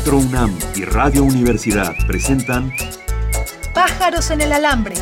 [0.00, 2.72] Teatro UNAM y Radio Universidad presentan
[3.74, 4.94] Pájaros en el alambre.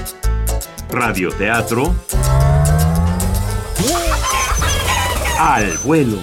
[0.90, 1.94] Radio Teatro
[5.38, 6.18] al vuelo.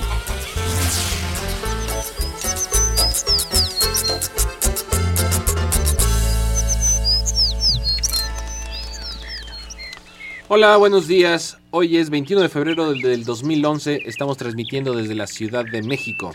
[10.50, 11.58] Hola, buenos días.
[11.72, 14.02] Hoy es 21 de febrero del 2011.
[14.06, 16.34] Estamos transmitiendo desde la Ciudad de México.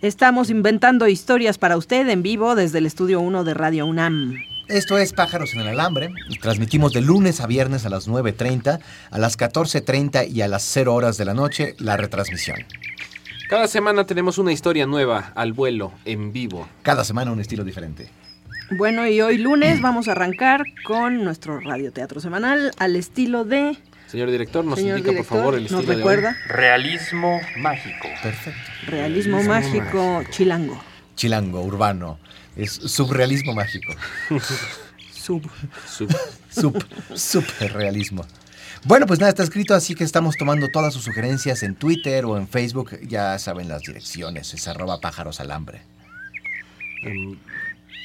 [0.00, 4.36] Estamos inventando historias para usted en vivo desde el estudio 1 de Radio UNAM.
[4.68, 6.12] Esto es Pájaros en el Alambre.
[6.40, 8.78] Transmitimos de lunes a viernes a las 9.30,
[9.10, 12.58] a las 14.30 y a las 0 horas de la noche la retransmisión.
[13.48, 16.68] Cada semana tenemos una historia nueva al vuelo, en vivo.
[16.82, 18.08] Cada semana un estilo diferente.
[18.70, 23.76] Bueno, y hoy lunes vamos a arrancar con nuestro radioteatro semanal al estilo de...
[24.08, 26.36] Señor director, nos Señor indica director, por favor el ¿nos estilo de recuerda?
[26.46, 28.08] Realismo mágico.
[28.22, 28.60] Perfecto.
[28.86, 30.82] Realismo mágico chilango.
[31.14, 32.18] Chilango, urbano.
[32.56, 33.92] Es surrealismo mágico.
[35.12, 35.48] Sub.
[35.86, 36.10] Sub-
[36.50, 36.82] Sup,
[37.14, 38.24] superrealismo.
[38.84, 42.38] Bueno, pues nada, está escrito, así que estamos tomando todas sus sugerencias en Twitter o
[42.38, 42.98] en Facebook.
[43.02, 45.82] Ya saben las direcciones, es arroba pájaros alambre.
[47.02, 47.36] em,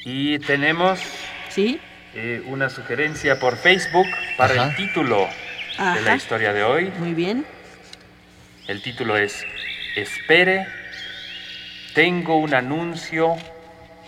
[0.04, 1.00] Y tenemos
[1.48, 1.80] ¿Sí?
[2.14, 4.70] eh, una sugerencia por Facebook para Ajá.
[4.70, 5.26] el título
[5.78, 6.90] de la historia de hoy.
[6.98, 7.44] Muy bien.
[8.66, 9.44] El título es
[9.96, 10.66] Espere,
[11.94, 13.36] tengo un anuncio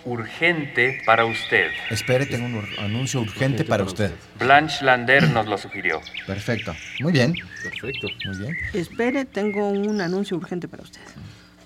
[0.05, 1.71] urgente para usted.
[1.91, 4.13] Espere, tengo un ur- anuncio urgente para usted.
[4.39, 6.01] Blanche Lander nos lo sugirió.
[6.27, 6.75] Perfecto.
[7.01, 8.09] Muy bien, perfecto.
[8.27, 8.57] muy bien.
[8.73, 11.01] Espere, tengo un anuncio urgente para usted.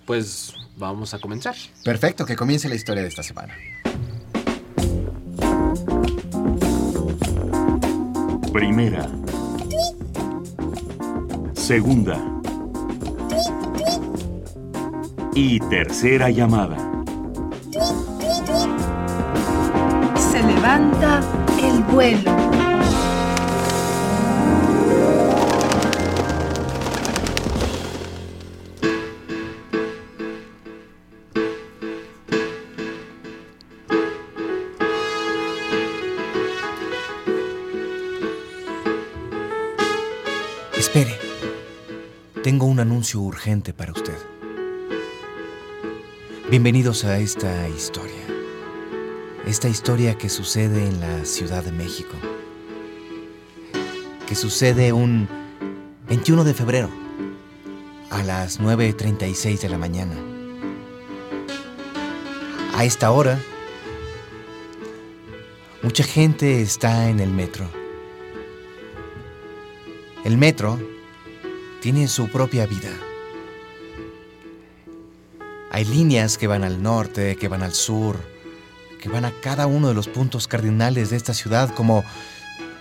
[0.07, 1.55] Pues vamos a comenzar.
[1.85, 3.55] Perfecto, que comience la historia de esta semana.
[8.53, 9.07] Primera.
[11.71, 12.19] Segunda.
[15.37, 16.77] Y tercera llamada.
[20.17, 21.21] Se levanta
[21.63, 22.60] el vuelo.
[42.81, 44.17] Un anuncio urgente para usted.
[46.49, 48.23] Bienvenidos a esta historia.
[49.47, 52.15] Esta historia que sucede en la Ciudad de México.
[54.27, 55.29] Que sucede un
[56.09, 56.89] 21 de febrero
[58.09, 60.15] a las 9.36 de la mañana.
[62.75, 63.39] A esta hora,
[65.83, 67.69] mucha gente está en el metro.
[70.25, 70.79] El metro
[71.81, 72.91] tiene su propia vida.
[75.73, 78.17] Hay líneas que van al norte, que van al sur,
[79.01, 82.05] que van a cada uno de los puntos cardinales de esta ciudad como,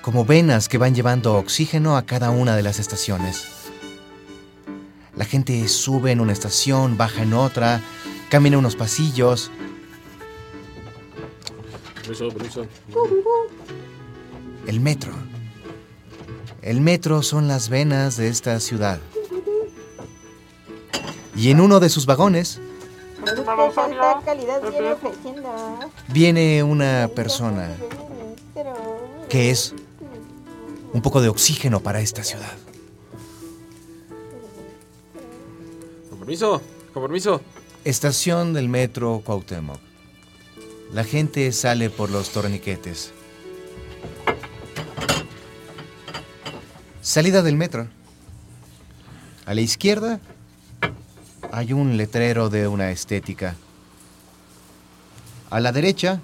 [0.01, 3.47] como venas que van llevando oxígeno a cada una de las estaciones.
[5.15, 7.81] La gente sube en una estación, baja en otra,
[8.29, 9.51] camina unos pasillos.
[14.65, 15.13] El metro.
[16.61, 18.99] El metro son las venas de esta ciudad.
[21.35, 22.59] Y en uno de sus vagones
[26.09, 27.69] viene una persona
[29.29, 29.73] que es
[30.91, 32.57] un poco de oxígeno para esta ciudad.
[36.09, 36.61] Con permiso,
[36.93, 37.41] con permiso.
[37.85, 39.79] Estación del metro Cuauhtémoc.
[40.91, 43.13] La gente sale por los torniquetes.
[47.09, 47.87] Salida del metro.
[49.47, 50.19] A la izquierda
[51.51, 53.55] hay un letrero de una estética.
[55.49, 56.21] A la derecha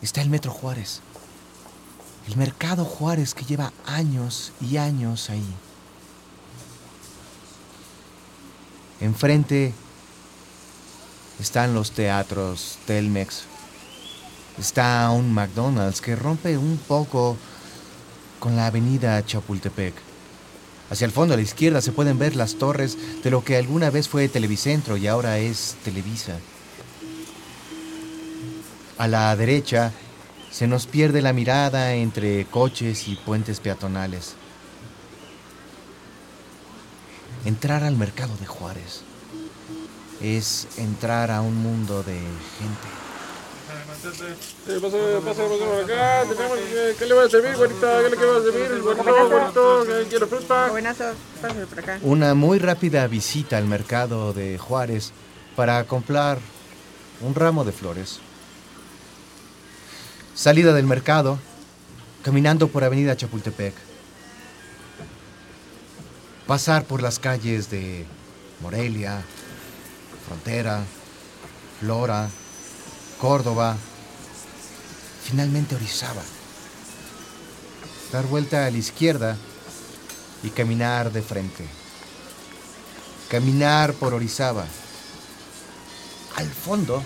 [0.00, 1.00] está el Metro Juárez.
[2.28, 5.54] El Mercado Juárez que lleva años y años ahí.
[9.00, 9.74] Enfrente
[11.40, 13.42] están los teatros Telmex.
[14.56, 17.36] Está un McDonald's que rompe un poco
[18.42, 19.94] con la avenida Chapultepec.
[20.90, 23.88] Hacia el fondo a la izquierda se pueden ver las torres de lo que alguna
[23.88, 26.40] vez fue Televicentro y ahora es Televisa.
[28.98, 29.92] A la derecha
[30.50, 34.34] se nos pierde la mirada entre coches y puentes peatonales.
[37.44, 39.02] Entrar al mercado de Juárez
[40.20, 42.18] es entrar a un mundo de
[42.58, 43.01] gente.
[44.04, 46.24] Eh, pase, pase, pase por acá.
[46.28, 48.02] Tenemos, eh, ¿Qué le va a servir, güerita?
[48.02, 48.72] ¿Qué le va a servir?
[48.72, 50.68] El güerito, güerito, ¿qué quiere fruta?
[50.70, 51.04] Buenazo,
[51.40, 51.98] pásale por acá.
[52.02, 55.12] Una muy rápida visita al mercado de Juárez
[55.54, 56.38] para comprar
[57.20, 58.18] un ramo de flores.
[60.34, 61.38] Salida del mercado,
[62.24, 63.74] caminando por Avenida Chapultepec.
[66.48, 68.04] Pasar por las calles de
[68.60, 69.22] Morelia,
[70.26, 70.82] Frontera,
[71.78, 72.28] Flora,
[73.20, 73.76] Córdoba,
[75.22, 76.22] finalmente Orizaba.
[78.12, 79.36] Dar vuelta a la izquierda
[80.42, 81.66] y caminar de frente.
[83.28, 84.66] Caminar por Orizaba.
[86.36, 87.02] Al fondo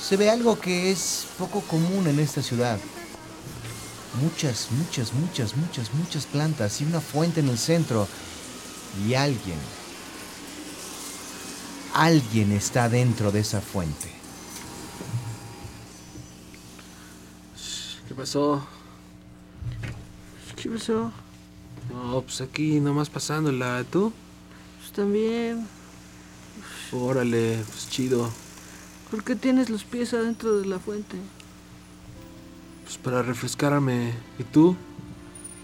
[0.00, 2.78] se ve algo que es poco común en esta ciudad.
[4.22, 8.08] Muchas, muchas, muchas, muchas, muchas plantas y una fuente en el centro.
[9.06, 9.58] Y alguien,
[11.94, 14.19] alguien está dentro de esa fuente.
[18.20, 18.62] Pasó?
[20.54, 21.10] ¿Qué pasó?
[21.90, 23.82] No, pues aquí nomás pasándola.
[23.90, 24.12] ¿Tú?
[24.78, 25.66] Pues también.
[26.92, 28.28] Órale, pues chido.
[29.10, 31.16] ¿Por qué tienes los pies adentro de la fuente?
[32.84, 34.12] Pues para refrescarme.
[34.38, 34.76] ¿Y tú?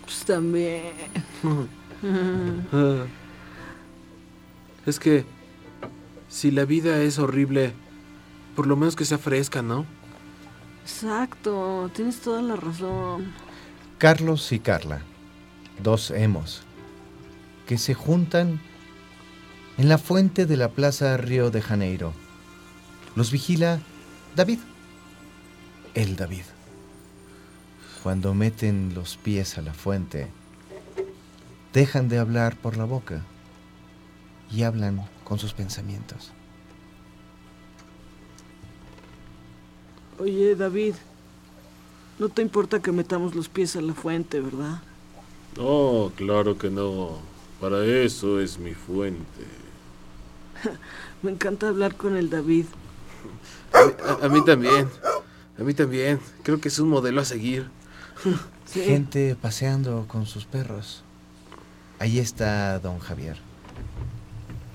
[0.04, 0.94] Pues también.
[4.86, 5.24] Es que
[6.28, 7.72] si la vida es horrible,
[8.54, 9.84] por lo menos que sea fresca, ¿no?
[10.86, 13.32] Exacto, tienes toda la razón.
[13.98, 15.00] Carlos y Carla,
[15.82, 16.62] dos emos,
[17.66, 18.60] que se juntan
[19.78, 22.12] en la fuente de la Plaza Río de Janeiro.
[23.16, 23.80] Los vigila
[24.36, 24.60] David,
[25.94, 26.44] el David.
[28.04, 30.28] Cuando meten los pies a la fuente,
[31.72, 33.22] dejan de hablar por la boca
[34.52, 36.30] y hablan con sus pensamientos.
[40.18, 40.94] Oye, David,
[42.18, 44.80] no te importa que metamos los pies a la fuente, ¿verdad?
[45.56, 47.18] No, claro que no.
[47.60, 49.44] Para eso es mi fuente.
[51.22, 52.66] Me encanta hablar con el David.
[53.72, 54.88] A, a mí también.
[55.58, 56.20] A mí también.
[56.42, 57.68] Creo que es un modelo a seguir.
[58.66, 58.82] Sí.
[58.82, 61.04] Gente paseando con sus perros.
[62.00, 63.36] Ahí está don Javier.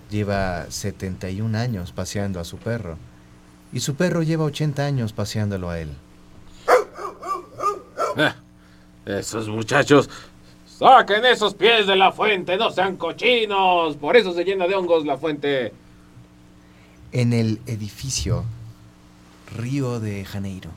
[0.09, 2.97] Lleva 71 años paseando a su perro.
[3.73, 5.89] Y su perro lleva 80 años paseándolo a él.
[8.17, 8.35] Ah,
[9.05, 10.09] esos muchachos.
[10.65, 12.57] ¡Saquen esos pies de la fuente!
[12.57, 13.95] ¡No sean cochinos!
[13.97, 15.73] Por eso se llena de hongos la fuente.
[17.11, 18.45] En el edificio
[19.55, 20.71] Río de Janeiro,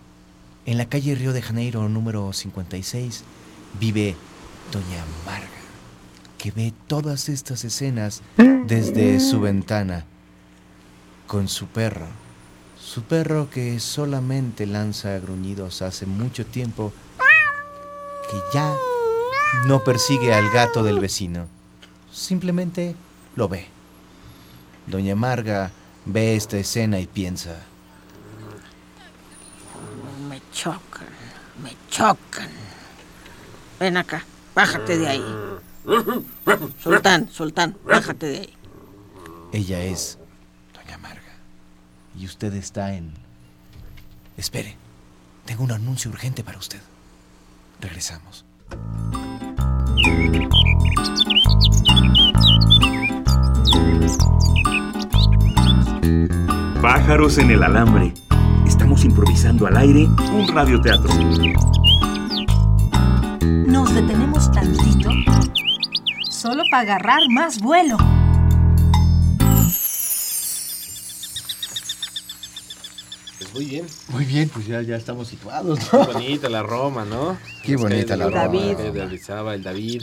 [0.66, 3.24] en la calle Río de Janeiro número 56,
[3.80, 4.16] vive
[4.72, 5.48] Doña Marga,
[6.38, 8.22] que ve todas estas escenas
[8.66, 10.04] desde su ventana,
[11.26, 12.23] con su perro.
[12.84, 16.92] Su perro que solamente lanza gruñidos hace mucho tiempo,
[18.30, 18.72] que ya
[19.66, 21.46] no persigue al gato del vecino,
[22.12, 22.94] simplemente
[23.36, 23.66] lo ve.
[24.86, 25.72] Doña Marga
[26.04, 27.56] ve esta escena y piensa,
[30.28, 31.08] Me chocan,
[31.62, 32.50] me chocan.
[33.80, 35.24] Ven acá, bájate de ahí.
[36.82, 38.54] Sultán, Sultán, bájate de ahí.
[39.52, 40.18] ella es.
[42.18, 43.12] Y usted está en...
[44.36, 44.76] Espere,
[45.44, 46.80] tengo un anuncio urgente para usted.
[47.80, 48.44] Regresamos.
[56.80, 58.12] Pájaros en el alambre.
[58.66, 61.12] Estamos improvisando al aire un radioteatro.
[63.66, 65.10] Nos detenemos tantito
[66.44, 67.96] solo para agarrar más vuelo.
[73.54, 73.86] Muy bien.
[74.08, 77.38] Muy bien, pues ya, ya estamos situados, Qué bonita la Roma, ¿no?
[77.62, 78.42] Qué bonita la Roma.
[78.42, 78.76] David.
[78.92, 80.02] De Orizaba, el David.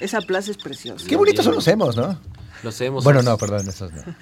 [0.00, 1.04] Esa plaza es preciosa.
[1.06, 2.18] Qué bonitos son los hemos, ¿no?
[2.62, 3.04] Los hemos.
[3.04, 4.02] Bueno, no, perdón, esos no.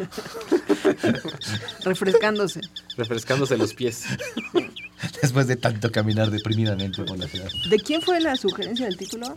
[1.85, 2.61] Refrescándose.
[2.97, 4.05] Refrescándose los pies.
[5.23, 7.49] Después de tanto caminar deprimidamente por la ciudad.
[7.69, 9.35] ¿De quién fue la sugerencia del título?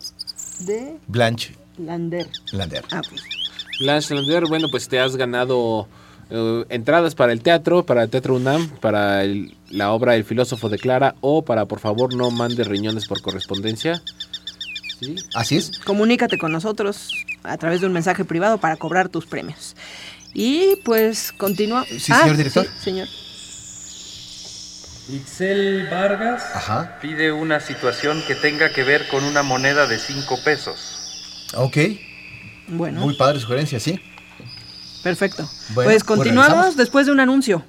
[0.59, 2.27] De Blanche Lander.
[2.51, 2.85] Lander.
[2.91, 3.21] Ah, pues.
[3.79, 5.87] Blanche Lander, bueno, pues te has ganado
[6.29, 10.69] eh, entradas para el teatro, para el Teatro UNAM, para el- la obra El filósofo
[10.69, 14.01] de Clara o para Por favor no mande riñones por correspondencia.
[14.99, 15.15] ¿Sí?
[15.35, 15.77] ¿Así es?
[15.79, 17.09] Comunícate con nosotros
[17.43, 19.75] a través de un mensaje privado para cobrar tus premios.
[20.33, 21.85] Y pues continúa.
[21.85, 22.65] Sí, señor director.
[22.65, 23.07] sí, señor.
[25.09, 26.97] Itzel Vargas Ajá.
[27.01, 31.51] pide una situación que tenga que ver con una moneda de 5 pesos.
[31.55, 31.77] Ok.
[32.67, 33.99] Bueno, Muy padre sugerencia, sí.
[35.05, 35.47] Perfecto.
[35.75, 37.63] Bueno, pues continuamos después de un anuncio.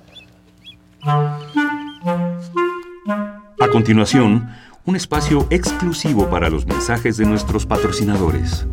[3.61, 4.49] A continuación,
[4.87, 8.67] un espacio exclusivo para los mensajes de nuestros patrocinadores.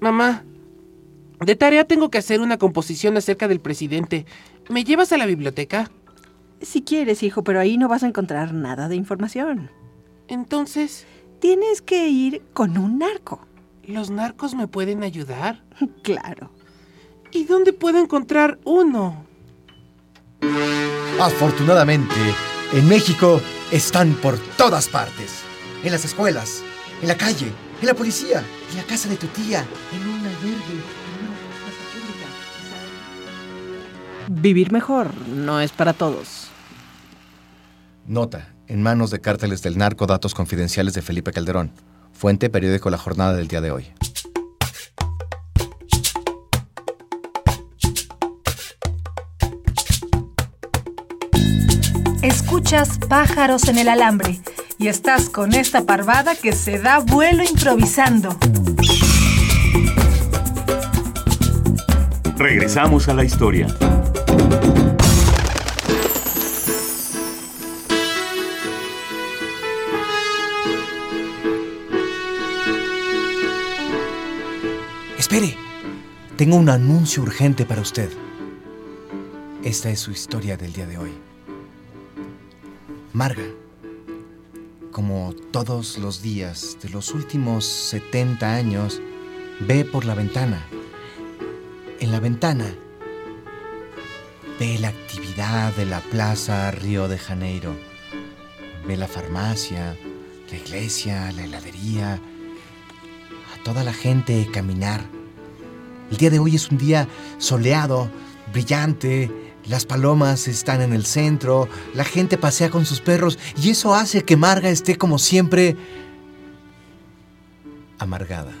[0.00, 0.44] Mamá,
[1.40, 4.26] De tarea tengo que hacer una composición acerca del presidente.
[4.70, 5.90] ¿Me llevas a la biblioteca?
[6.60, 9.72] Si quieres, hijo, pero ahí no vas a encontrar nada de información.
[10.28, 11.04] Entonces,
[11.42, 13.40] Tienes que ir con un narco.
[13.86, 15.62] ¿Los narcos me pueden ayudar?
[16.02, 16.50] Claro.
[17.30, 19.24] ¿Y dónde puedo encontrar uno?
[21.20, 22.14] Afortunadamente,
[22.72, 25.42] en México están por todas partes.
[25.82, 26.62] En las escuelas,
[27.00, 31.02] en la calle, en la policía, en la casa de tu tía, en una pública.
[34.28, 36.48] Vivir mejor no es para todos.
[38.06, 38.48] Nota.
[38.68, 41.72] En manos de cárteles del narco, datos confidenciales de Felipe Calderón.
[42.12, 43.92] Fuente, periódico La Jornada del día de hoy.
[52.22, 54.40] Escuchas pájaros en el alambre
[54.78, 58.36] y estás con esta parvada que se da vuelo improvisando.
[62.36, 63.66] Regresamos a la historia.
[76.42, 78.10] Tengo un anuncio urgente para usted.
[79.62, 81.12] Esta es su historia del día de hoy.
[83.12, 83.44] Marga,
[84.90, 89.00] como todos los días de los últimos 70 años,
[89.60, 90.66] ve por la ventana.
[92.00, 92.74] En la ventana
[94.58, 97.76] ve la actividad de la Plaza Río de Janeiro.
[98.84, 99.96] Ve la farmacia,
[100.50, 105.21] la iglesia, la heladería, a toda la gente caminar.
[106.12, 108.10] El día de hoy es un día soleado,
[108.52, 109.32] brillante,
[109.64, 114.22] las palomas están en el centro, la gente pasea con sus perros y eso hace
[114.22, 115.74] que Marga esté como siempre
[117.98, 118.52] amargada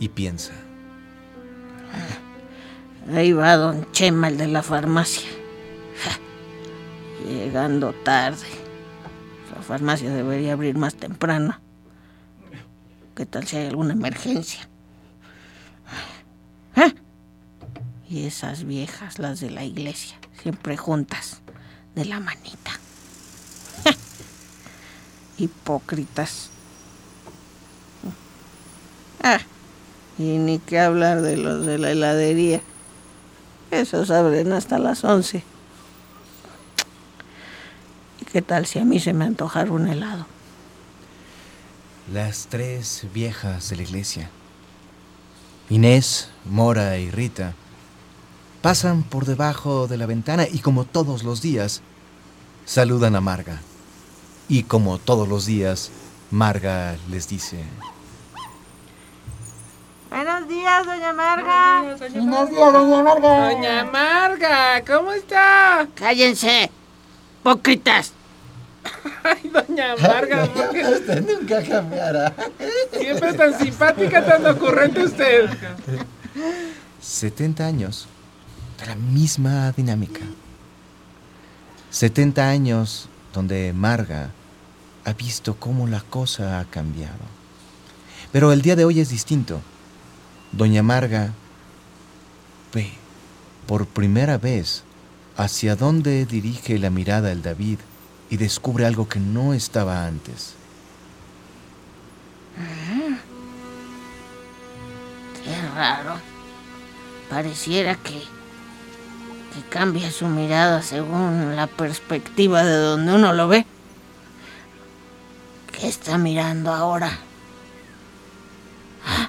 [0.00, 0.52] y piensa.
[3.14, 5.28] Ahí va don Chema, el de la farmacia.
[7.24, 8.48] Llegando tarde.
[9.54, 11.60] La farmacia debería abrir más temprano.
[13.14, 14.68] ¿Qué tal si hay alguna emergencia?
[16.76, 16.94] ¿Eh?
[18.12, 21.40] Y esas viejas, las de la iglesia, siempre juntas,
[21.94, 22.72] de la manita.
[25.38, 26.50] Hipócritas.
[29.22, 29.40] Ah,
[30.18, 32.60] y ni qué hablar de los de la heladería.
[33.70, 35.42] Esos abren hasta las 11.
[38.20, 40.26] ¿Y qué tal si a mí se me antojara un helado?
[42.12, 44.28] Las tres viejas de la iglesia,
[45.70, 47.54] Inés, Mora y Rita,
[48.62, 51.82] pasan por debajo de la ventana y como todos los días,
[52.64, 53.60] saludan a Marga.
[54.48, 55.90] Y como todos los días,
[56.30, 57.64] Marga les dice...
[60.10, 61.82] Buenos días, doña Marga.
[61.82, 63.50] Buenos días, doña Marga.
[63.50, 65.88] Doña Marga, ¿cómo está?
[65.94, 66.70] ¡Cállense!
[67.40, 68.12] ¡Hipócritas!
[69.24, 72.32] Ay, doña Marga, ¿por qué Usted nunca cambiará.
[72.96, 75.50] siempre tan simpática, tan ocurrente usted?
[77.00, 78.06] 70 años
[78.86, 80.20] la misma dinámica.
[81.90, 84.30] 70 años donde Marga
[85.04, 87.24] ha visto cómo la cosa ha cambiado.
[88.32, 89.60] Pero el día de hoy es distinto.
[90.52, 91.32] Doña Marga
[92.72, 92.92] ve
[93.66, 94.84] por primera vez
[95.36, 97.78] hacia dónde dirige la mirada el David
[98.30, 100.54] y descubre algo que no estaba antes.
[105.44, 106.16] Qué raro.
[107.28, 108.22] Pareciera que,
[109.52, 113.66] que cambia su mirada según la perspectiva de donde uno lo ve.
[115.78, 117.18] ¿Qué está mirando ahora?
[119.06, 119.28] Ah.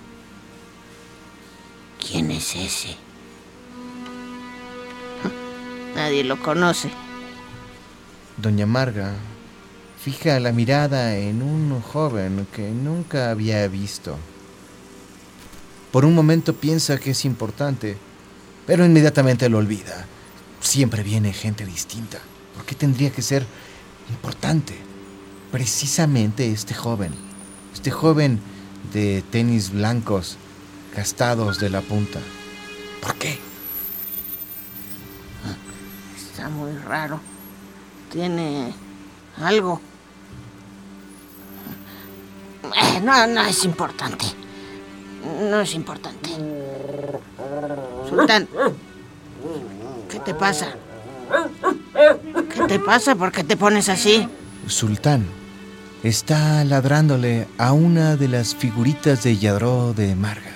[1.99, 2.95] ¿Quién es ese?
[5.95, 6.91] Nadie lo conoce.
[8.37, 9.13] Doña Marga
[10.03, 14.17] fija la mirada en un joven que nunca había visto.
[15.91, 17.97] Por un momento piensa que es importante,
[18.65, 20.07] pero inmediatamente lo olvida.
[20.63, 22.19] Siempre viene gente distinta.
[22.55, 23.45] ¿Por qué tendría que ser
[24.09, 24.75] importante?
[25.51, 27.13] Precisamente este joven.
[27.73, 28.39] Este joven
[28.93, 30.37] de tenis blancos
[30.95, 32.19] gastados de la punta.
[33.01, 33.37] ¿Por qué?
[36.15, 37.19] Está muy raro.
[38.11, 38.73] Tiene
[39.37, 39.81] algo.
[43.03, 44.25] No, no es importante.
[45.41, 46.29] No es importante.
[48.09, 48.47] Sultán.
[50.13, 50.67] ¿Qué te pasa?
[52.53, 53.15] ¿Qué te pasa?
[53.15, 54.29] ¿Por qué te pones así?
[54.67, 55.25] Sultán
[56.03, 60.51] está ladrándole a una de las figuritas de Yadró de Marga.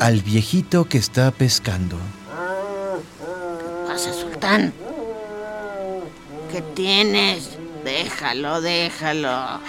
[0.00, 1.98] al viejito que está pescando.
[3.86, 4.72] Pasa, Sultán.
[6.50, 7.50] ¿Qué tienes?
[7.84, 9.60] Déjalo, déjalo.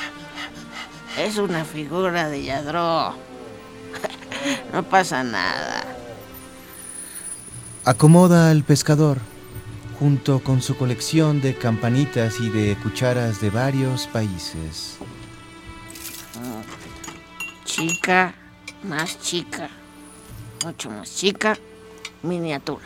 [1.20, 3.14] Es una figura de Yadró.
[4.74, 5.93] No pasa nada.
[7.86, 9.18] Acomoda al pescador
[10.00, 14.98] junto con su colección de campanitas y de cucharas de varios países.
[17.66, 18.36] Chica,
[18.84, 19.70] más chica.
[20.64, 21.58] Mucho más chica.
[22.22, 22.86] Miniatura.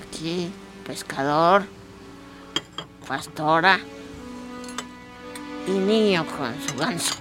[0.00, 0.50] Aquí,
[0.86, 1.64] pescador,
[3.06, 3.80] pastora
[5.66, 7.16] y niño con su ganso.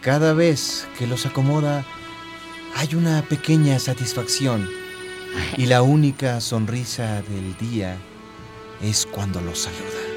[0.00, 1.84] Cada vez que los acomoda,
[2.74, 4.81] hay una pequeña satisfacción.
[5.56, 7.96] Y la única sonrisa del día
[8.82, 10.12] es cuando los saluda.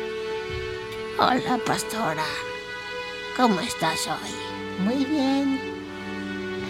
[1.20, 2.26] Hola, pastora.
[3.38, 4.86] ¿Cómo estás hoy?
[4.86, 5.60] Muy bien.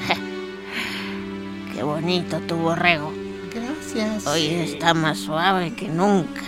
[1.73, 3.11] Qué bonito tu borrego.
[3.53, 4.27] Gracias.
[4.27, 6.41] Hoy está más suave que nunca.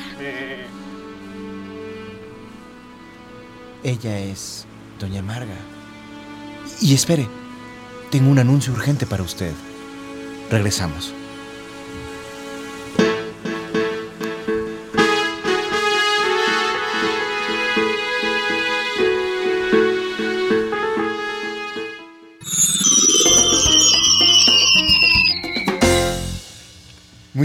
[3.84, 4.66] Ella es
[5.00, 5.56] Doña Marga.
[6.82, 7.28] Y espere,
[8.12, 9.54] tengo un anuncio urgente para usted.
[10.52, 11.14] Regresamos.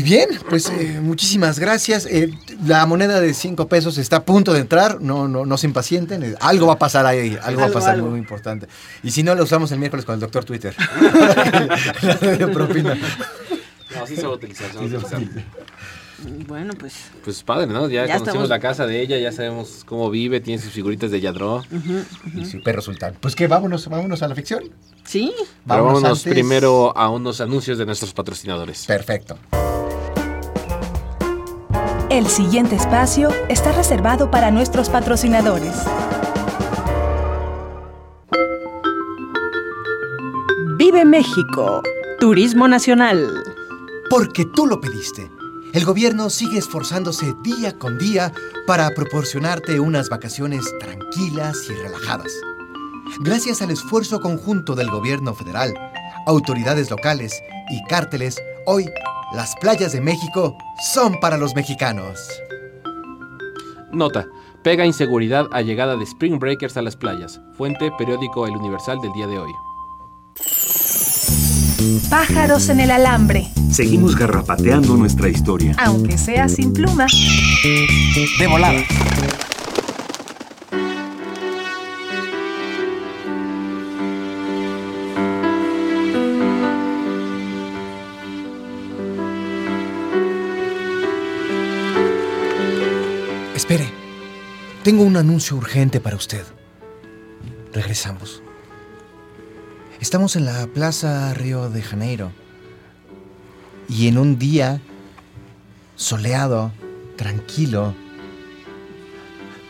[0.03, 2.07] Muy bien, pues eh, muchísimas gracias.
[2.07, 2.35] Eh,
[2.67, 6.25] la moneda de 5 pesos está a punto de entrar, no, no, no se impacienten.
[6.25, 8.09] eh, Algo va a pasar ahí, algo va a pasar algo.
[8.09, 8.67] muy importante.
[9.05, 10.75] Y si no, lo usamos el miércoles con el doctor Twitter.
[12.03, 12.95] La de propina.
[13.95, 15.21] No, sí se va a utilizar, se va a utilizar.
[16.49, 16.95] Bueno, pues.
[17.23, 17.89] Pues padre, ¿no?
[17.89, 21.13] Ya, Ya conocimos estamos- la casa de ella, ya sabemos cómo vive, tiene sus figuritas
[21.13, 21.63] de Yadró.
[22.35, 23.15] Y su perro sultán.
[23.21, 24.65] Pues que vámonos, vámonos a la ficción.
[25.05, 25.33] Sí.
[25.65, 28.85] Pero vámonos antes- primero a unos anuncios de nuestros patrocinadores.
[28.87, 29.39] Perfecto.
[32.13, 35.75] El siguiente espacio está reservado para nuestros patrocinadores.
[40.77, 41.83] Vive México.
[42.21, 43.43] Turismo Nacional.
[44.11, 45.31] Porque tú lo pediste.
[45.73, 48.31] El gobierno sigue esforzándose día con día
[48.67, 52.33] para proporcionarte unas vacaciones tranquilas y relajadas.
[53.21, 55.73] Gracias al esfuerzo conjunto del gobierno federal,
[56.27, 58.87] autoridades locales y cárteles, hoy
[59.35, 60.57] las playas de México
[60.93, 62.19] son para los mexicanos.
[63.93, 64.27] Nota.
[64.63, 67.41] Pega inseguridad a llegada de Spring Breakers a las playas.
[67.57, 69.53] Fuente, periódico El Universal del día de hoy.
[72.09, 75.75] Pájaros en el alambre, Seguimos garrapateando nuestra historia.
[75.79, 77.07] aunque sea sin pluma.
[78.39, 78.83] De volada.
[94.83, 96.45] Tengo un anuncio urgente para usted.
[97.73, 98.43] Regresamos.
[100.01, 102.33] Estamos en la Plaza Río de Janeiro.
[103.89, 104.81] Y en un día
[105.95, 106.73] soleado,
[107.17, 107.95] tranquilo,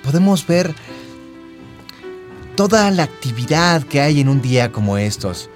[0.03, 0.75] podemos ver
[2.57, 5.51] toda la actividad que hay en un día como estos.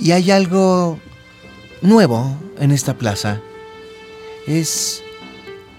[0.00, 0.98] Y hay algo
[1.82, 3.40] nuevo en esta plaza.
[4.46, 5.04] Es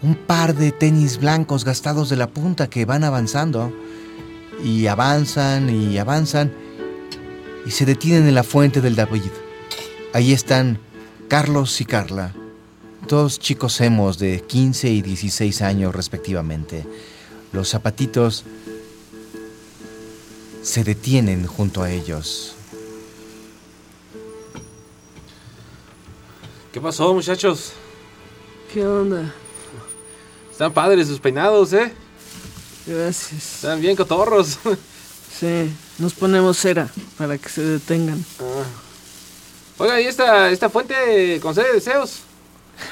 [0.02, 3.74] un par de tenis blancos gastados de la punta que van avanzando
[4.64, 6.54] y avanzan y avanzan
[7.66, 9.32] y se detienen en la fuente del David.
[10.14, 10.80] Ahí están
[11.28, 12.34] Carlos y Carla,
[13.08, 16.86] dos chicos hemos de 15 y 16 años respectivamente.
[17.52, 18.46] Los zapatitos
[20.62, 22.56] se detienen junto a ellos.
[26.72, 27.74] ¿Qué pasó, muchachos?
[28.72, 29.34] ¿Qué onda?
[30.60, 31.89] Están padres sus peinados, ¿eh?
[32.86, 33.56] Gracias.
[33.56, 34.60] Están bien cotorros.
[35.39, 38.26] Sí, nos ponemos cera para que se detengan.
[39.78, 42.24] Oiga, ¿y esta, esta fuente concede deseos?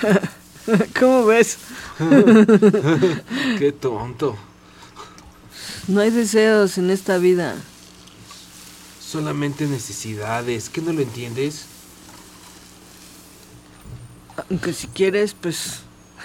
[0.98, 1.58] ¿Cómo ves?
[3.60, 4.38] Qué tonto.
[5.90, 7.56] No hay deseos en esta vida.
[9.02, 10.70] Solamente necesidades.
[10.70, 11.66] ¿Qué no lo entiendes?
[14.50, 15.82] Aunque si quieres, pues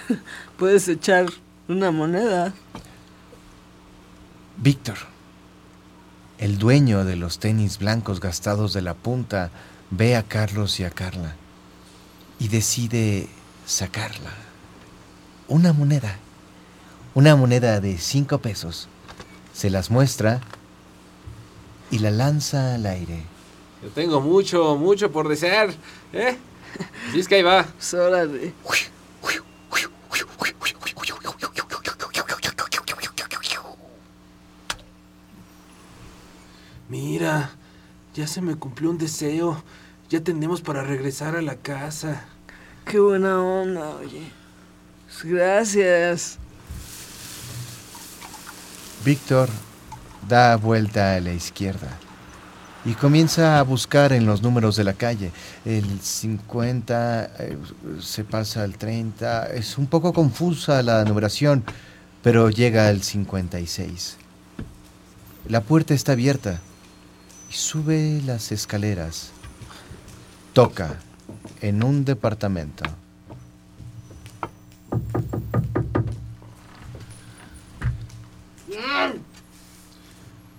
[0.57, 1.27] puedes echar
[1.67, 2.53] una moneda.
[4.57, 4.97] Víctor,
[6.37, 9.49] el dueño de los tenis blancos gastados de la punta,
[9.89, 11.35] ve a Carlos y a Carla
[12.39, 13.27] y decide
[13.65, 14.31] sacarla.
[15.47, 16.17] Una moneda.
[17.15, 18.87] Una moneda de cinco pesos.
[19.53, 20.41] Se las muestra
[21.91, 23.23] y la lanza al aire.
[23.83, 25.73] Yo tengo mucho, mucho por desear.
[26.11, 26.37] ¿Eh?
[27.09, 27.67] Así es que ahí va.
[27.93, 28.53] Órale.
[36.89, 37.51] Mira,
[38.13, 39.63] ya se me cumplió un deseo.
[40.09, 42.25] Ya tenemos para regresar a la casa.
[42.85, 44.31] Qué buena onda, oye.
[45.23, 46.37] Gracias.
[49.03, 49.49] Víctor
[50.27, 51.97] da vuelta a la izquierda
[52.85, 55.31] y comienza a buscar en los números de la calle.
[55.65, 57.57] El 50 eh,
[58.01, 59.47] se pasa al 30.
[59.53, 61.63] Es un poco confusa la numeración,
[62.21, 64.17] pero llega al 56.
[65.47, 66.59] La puerta está abierta
[67.49, 69.31] y sube las escaleras.
[70.53, 70.99] Toca
[71.61, 72.83] en un departamento.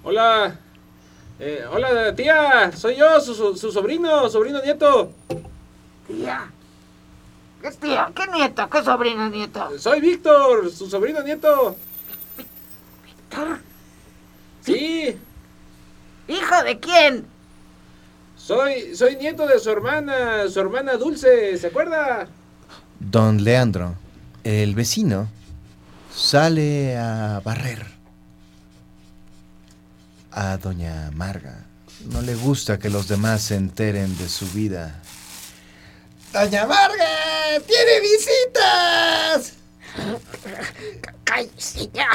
[0.03, 0.59] Hola.
[1.39, 2.73] Eh, hola, tía.
[2.77, 5.11] Soy yo, su, su- su sobrino, sobrino nieto.
[6.07, 6.51] Tía.
[7.63, 8.13] ¿Qué tía?
[8.15, 8.69] ¿Qué nieto?
[8.71, 9.71] ¿Qué sobrino nieto?
[9.79, 11.77] Soy Víctor, su sobrino nieto.
[13.07, 13.59] ¿Víctor?
[14.63, 15.17] Sí,
[16.29, 17.27] ¿Hijo de quién?
[18.37, 22.29] soy, soy nieto de su hermana, su hermana Dulce, ¿se acuerda?
[23.01, 23.95] Don Leandro,
[24.43, 25.29] el vecino,
[26.15, 27.87] sale a barrer.
[30.37, 31.65] A doña Marga
[32.11, 35.01] no le gusta que los demás se enteren de su vida.
[36.33, 37.07] ¡Doña Marga!
[37.67, 39.53] ¡Tiene visitas!
[41.25, 42.09] ¡Cállese ya!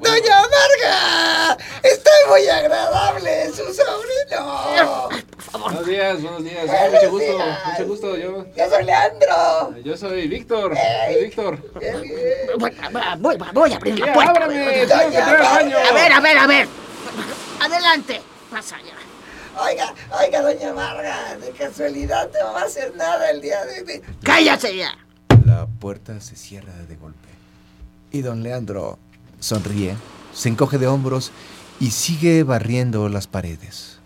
[0.00, 1.58] ¡Doña Marga!
[1.82, 5.08] ¡Está muy agradable su sobrino!
[5.52, 6.66] Buenos días, buenos días.
[6.66, 7.58] Buenos mucho gusto, días.
[7.66, 8.16] mucho gusto.
[8.16, 9.74] Yo, ¡Yo soy Leandro!
[9.84, 11.58] yo soy Víctor, soy Víctor.
[12.58, 12.76] Voy,
[13.18, 14.32] voy, voy a abrir la puerta.
[14.32, 15.78] ábrame, tengo que baño.
[15.78, 16.68] A ver, a ver, a ver.
[17.60, 18.20] Adelante.
[18.50, 18.94] Pasa allá.
[19.62, 24.02] Oiga, oiga, doña Marga, de casualidad no va a hacer nada el día de hoy.
[24.24, 24.96] ¡Cállate ya!
[25.80, 27.26] La puerta se cierra de golpe.
[28.12, 28.98] Y don Leandro
[29.38, 29.96] sonríe,
[30.34, 31.32] se encoge de hombros
[31.80, 33.98] y sigue barriendo las paredes.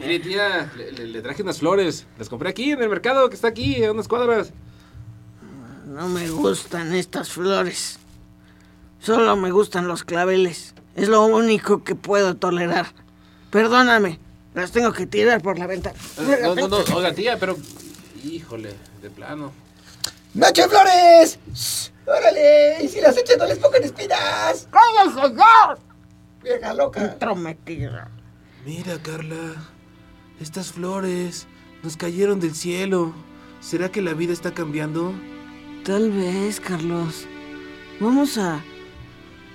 [0.00, 2.06] Mire, tía, le, le- le traje unas flores.
[2.18, 4.52] Las compré aquí en el mercado que está aquí, a unas cuadras.
[5.86, 7.98] No me gustan estas flores.
[9.00, 10.72] Solo me gustan los claveles.
[10.96, 12.86] Es lo único que puedo tolerar.
[13.50, 14.18] Perdóname.
[14.54, 15.98] Las tengo que tirar por la ventana.
[16.20, 17.54] Eh, No, no, no, oiga, tía, pero.
[18.24, 19.52] Híjole, de plano.
[20.34, 21.38] ¡Nacho Flores!
[21.52, 22.84] Shh, ¡Órale!
[22.84, 24.68] ¿Y si las echas no les pongan espinas?
[24.70, 25.76] ¡Cállese ya!
[26.42, 27.02] ¡Vieja loca!
[27.04, 28.08] Entrometida.
[28.64, 29.56] Mira, Carla.
[30.40, 31.48] Estas flores
[31.82, 33.12] nos cayeron del cielo.
[33.60, 35.12] ¿Será que la vida está cambiando?
[35.84, 37.26] Tal vez, Carlos.
[37.98, 38.62] Vamos a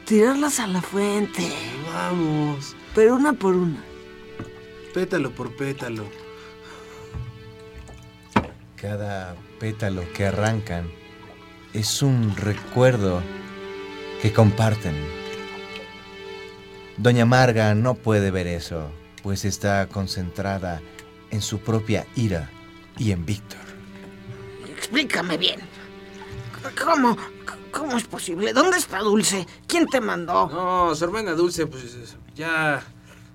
[0.05, 1.51] tirarlas a la fuente.
[1.93, 2.75] Vamos.
[2.93, 3.81] Pero una por una.
[4.93, 6.05] Pétalo por pétalo.
[8.75, 10.89] Cada pétalo que arrancan
[11.73, 13.21] es un recuerdo
[14.21, 14.95] que comparten.
[16.97, 18.89] Doña Marga no puede ver eso,
[19.21, 20.81] pues está concentrada
[21.31, 22.49] en su propia ira
[22.97, 23.59] y en Víctor.
[24.69, 25.59] Explícame bien.
[26.81, 27.17] ¿Cómo?
[27.71, 28.53] ¿Cómo es posible?
[28.53, 29.45] ¿Dónde está Dulce?
[29.67, 30.47] ¿Quién te mandó?
[30.47, 32.81] No, su hermana Dulce, pues ya.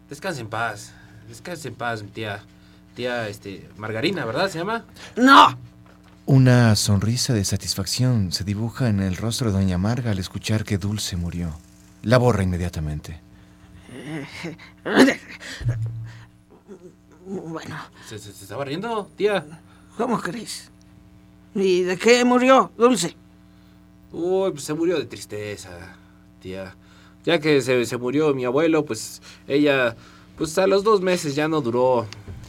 [0.08, 0.92] Descanse en paz.
[1.28, 2.42] Descanse en paz, mi tía.
[2.94, 3.68] Tía, este.
[3.76, 4.48] Margarina, ¿verdad?
[4.48, 4.86] ¿Se llama?
[5.16, 5.69] ¡No!
[6.26, 10.78] Una sonrisa de satisfacción se dibuja en el rostro de Doña Marga al escuchar que
[10.78, 11.56] Dulce murió.
[12.02, 13.20] La borra inmediatamente.
[17.26, 17.76] Bueno,
[18.08, 19.44] ¿Se, se, se estaba riendo, tía?
[19.96, 20.70] ¿cómo crees?
[21.54, 23.14] ¿Y de qué murió Dulce?
[24.12, 25.70] Uy, pues se murió de tristeza,
[26.40, 26.74] tía.
[27.24, 29.96] Ya que se, se murió mi abuelo, pues ella.
[30.38, 32.06] Pues a los dos meses ya no duró.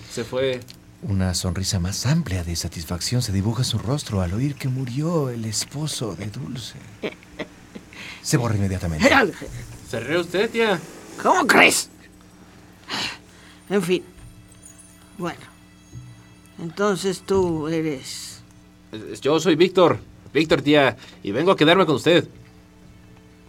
[0.09, 0.61] Se fue.
[1.03, 5.29] Una sonrisa más amplia de satisfacción se dibuja en su rostro al oír que murió
[5.29, 6.75] el esposo de Dulce.
[8.21, 9.09] Se borra inmediatamente.
[9.89, 10.79] ¿Se ríe usted, tía?
[11.21, 11.89] ¿Cómo crees?
[13.69, 14.03] En fin.
[15.17, 15.39] Bueno.
[16.59, 18.43] Entonces tú eres...
[19.21, 19.99] Yo soy Víctor.
[20.31, 20.97] Víctor, tía.
[21.23, 22.27] Y vengo a quedarme con usted.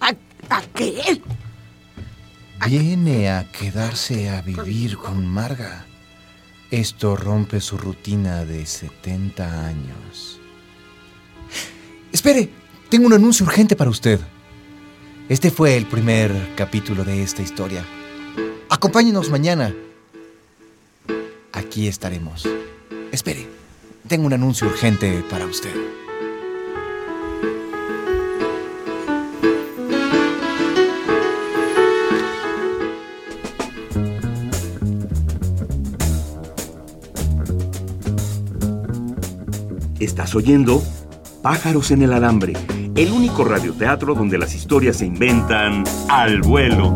[0.00, 0.14] ¿A,
[0.48, 1.20] a qué?
[2.66, 5.84] Viene a quedarse a vivir con Marga.
[6.72, 10.40] Esto rompe su rutina de 70 años.
[12.10, 12.48] Espere,
[12.88, 14.18] tengo un anuncio urgente para usted.
[15.28, 17.84] Este fue el primer capítulo de esta historia.
[18.70, 19.74] Acompáñenos mañana.
[21.52, 22.48] Aquí estaremos.
[23.12, 23.46] Espere,
[24.08, 26.01] tengo un anuncio urgente para usted.
[40.32, 40.82] Estás oyendo
[41.42, 42.54] Pájaros en el Alambre,
[42.94, 46.94] el único radioteatro donde las historias se inventan al vuelo.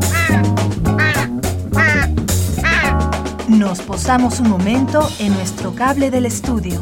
[3.47, 6.81] Nos posamos un momento en nuestro cable del estudio.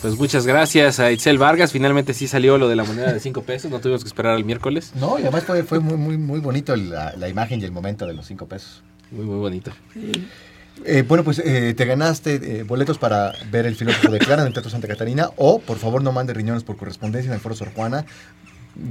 [0.00, 1.70] Pues muchas gracias a Itzel Vargas.
[1.70, 3.70] Finalmente sí salió lo de la moneda de 5 pesos.
[3.70, 4.90] No tuvimos que esperar al miércoles.
[4.96, 8.08] No, y además fue, fue muy, muy, muy bonito la, la imagen y el momento
[8.08, 8.82] de los cinco pesos.
[9.12, 9.70] Muy, muy bonito.
[10.84, 14.48] Eh, bueno, pues eh, te ganaste eh, boletos para ver el filósofo de Clara en
[14.48, 17.54] el Teatro Santa Catarina o, por favor, no mande riñones por correspondencia en el Foro
[17.54, 18.04] Sor Juana.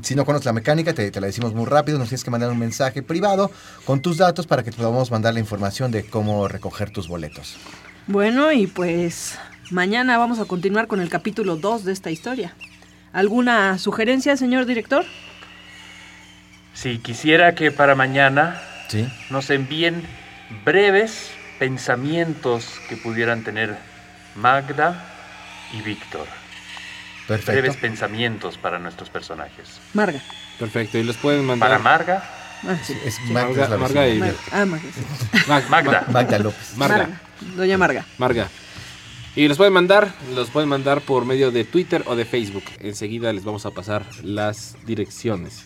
[0.04, 1.98] Si no conoces la mecánica, te, te la decimos muy rápido.
[1.98, 3.52] Nos tienes que mandar un mensaje privado
[3.84, 7.58] con tus datos para que te podamos mandar la información de cómo recoger tus boletos.
[8.08, 9.38] Bueno, y pues
[9.72, 12.56] mañana vamos a continuar con el capítulo 2 de esta historia.
[13.12, 15.04] ¿Alguna sugerencia, señor director?
[16.74, 19.08] Si quisiera que para mañana Sí.
[19.30, 20.04] nos envíen
[20.64, 23.78] breves pensamientos que pudieran tener
[24.36, 25.06] Magda
[25.72, 26.26] y Víctor.
[27.28, 27.52] Perfecto.
[27.52, 29.80] Breves pensamientos para nuestros personajes.
[29.94, 30.20] Marga.
[30.58, 30.98] Perfecto.
[30.98, 31.70] Y los pueden mandar.
[31.70, 32.24] Para Marga,
[32.68, 32.96] Ah, sí.
[33.06, 34.20] Es Sí, Magda, Marga, es la Marga y-.
[34.20, 34.88] Mar- ah, Marga.
[35.48, 36.06] Mag- Magda.
[36.12, 36.74] Magda López.
[36.78, 36.98] Marga.
[36.98, 37.22] Marga.
[37.56, 38.06] Doña Marga.
[38.18, 38.48] Marga.
[39.36, 42.64] Y los pueden mandar, los pueden mandar por medio de Twitter o de Facebook.
[42.80, 45.66] Enseguida les vamos a pasar las direcciones.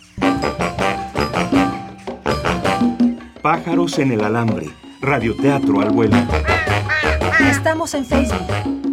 [3.42, 4.70] Pájaros en el Alambre,
[5.02, 6.16] radioteatro al vuelo.
[7.50, 8.48] Estamos en Facebook,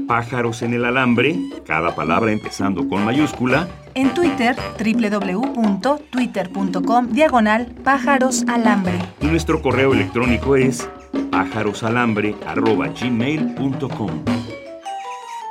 [0.07, 1.37] Pájaros en el Alambre,
[1.67, 8.95] cada palabra empezando con mayúscula, en Twitter www.twitter.com diagonal pájaros alambre.
[9.21, 10.89] y nuestro correo electrónico es
[11.31, 14.11] pájarosalambre.gmail.com.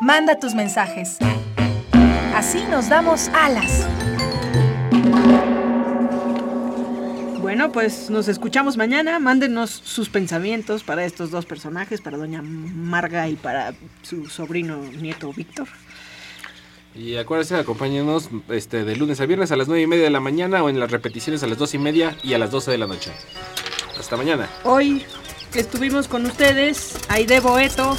[0.01, 1.17] Manda tus mensajes.
[2.35, 3.87] Así nos damos alas.
[7.51, 9.19] Bueno, pues nos escuchamos mañana.
[9.19, 15.33] Mándenos sus pensamientos para estos dos personajes, para doña Marga y para su sobrino nieto
[15.33, 15.67] Víctor.
[16.95, 20.21] Y acuérdense, acompáñenos este, de lunes a viernes a las 9 y media de la
[20.21, 22.77] mañana o en las repeticiones a las 2 y media y a las 12 de
[22.77, 23.11] la noche.
[23.99, 24.47] Hasta mañana.
[24.63, 25.03] Hoy
[25.53, 27.97] estuvimos con ustedes, Aide Boeto,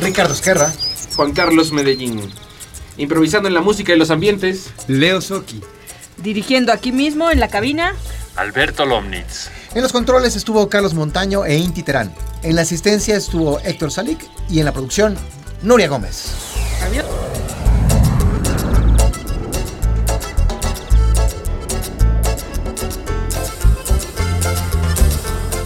[0.00, 0.72] Ricardo Esquerra.
[1.14, 2.22] Juan Carlos Medellín.
[2.96, 4.72] Improvisando en la música y los ambientes.
[4.86, 5.60] Leo Soki.
[6.22, 7.94] dirigiendo aquí mismo en la cabina.
[8.38, 9.50] Alberto Lomnitz.
[9.74, 12.14] En los controles estuvo Carlos Montaño e Inti Terán.
[12.42, 15.16] En la asistencia estuvo Héctor Salic y en la producción
[15.62, 16.32] Nuria Gómez.
[16.84, 17.04] Adiós.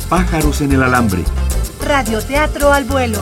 [0.08, 1.24] Pájaros en el Alambre,
[1.80, 3.18] Radioteatro al vuelo.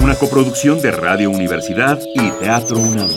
[0.00, 3.10] una coproducción de Radio Universidad y Teatro UNAM.